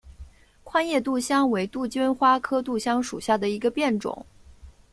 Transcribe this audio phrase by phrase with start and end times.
[0.63, 4.25] 宽叶杜香为杜鹃花科杜香属下的一个变种。